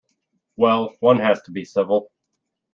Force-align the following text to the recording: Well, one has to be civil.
Well, 0.57 0.95
one 0.99 1.19
has 1.19 1.43
to 1.43 1.51
be 1.51 1.63
civil. 1.63 2.09